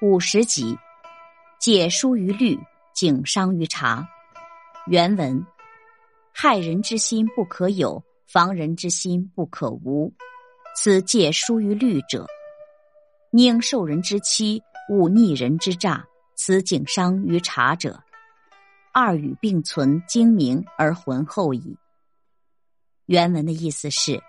[0.00, 0.78] 五十集，
[1.58, 2.56] 解疏于虑，
[2.94, 4.08] 警伤于察。
[4.86, 5.44] 原文：
[6.32, 10.14] 害人之心不可有，防人之心不可无。
[10.76, 12.24] 此戒疏于虑者，
[13.32, 16.06] 宁受人之欺，勿逆人之诈。
[16.36, 18.00] 此警伤于察者，
[18.94, 21.76] 二语并存，精明而浑厚矣。
[23.06, 24.22] 原文的意思是。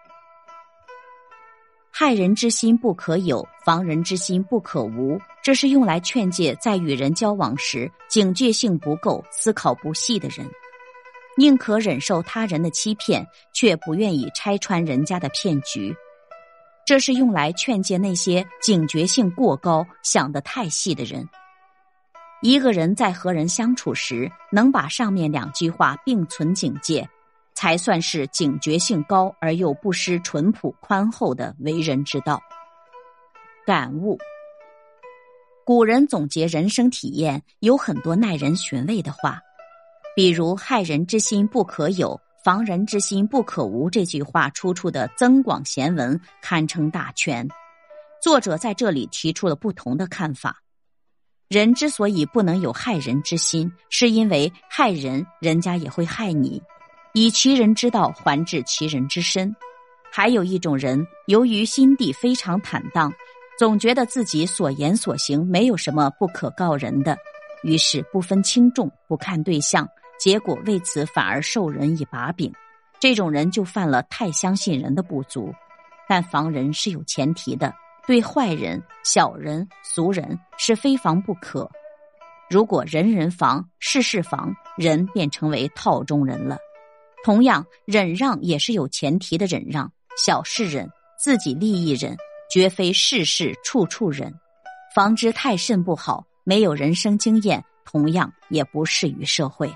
[2.00, 5.19] 害人之心不可有，防人之心不可无。
[5.43, 10.50] 这是用来劝诫在与人交往时警觉性不够、思考不细的人，
[11.38, 15.93] 宁可忍受他人的欺骗，却不愿意拆穿人家的骗局。
[16.86, 21.27] 这是用来劝诫那些警觉性过高、想得太细的人。
[22.41, 27.05] 一个人在和人相处时，能把上面两句话并存警戒。
[27.59, 32.41] 才算是警觉性高而又不失淳朴宽厚的为人之道。
[33.66, 34.17] 感悟：
[35.66, 39.41] 古人总结人生体验有很多耐人寻味的话，
[40.16, 47.45] 比如“害人之心不可有，防人之心不可无”这句话出处的《增广贤文》堪称大全。
[48.23, 50.61] 作者在这里提出了不同的看法：
[51.49, 56.63] 人之所以不能有害人之心，是因为害人，人家也会害你。
[57.13, 59.55] 以其人之道还治其人之身，
[60.11, 63.11] 还有一种人，由于心地非常坦荡，
[63.57, 67.17] 总觉得自己所言所行没有什么不可告人的，
[67.63, 69.88] 于是不分轻重，不看对象，
[70.19, 72.53] 结果为此反而受人以把柄。
[72.99, 75.53] 这种人就犯了太相信人的不足。
[76.07, 77.73] 但防人是有前提的，
[78.07, 81.69] 对坏人、小人、俗人是非防不可。
[82.49, 86.57] 如果人人防，事事防，人便成为套中人了。
[87.23, 90.89] 同样，忍让也是有前提的，忍让小事忍，
[91.22, 92.16] 自己利益忍，
[92.52, 94.34] 绝非事事处处忍。
[94.95, 96.25] 防之太甚不好。
[96.45, 99.72] 没有人生经验，同样也不适于社会。